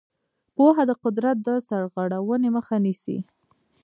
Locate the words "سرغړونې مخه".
1.67-2.75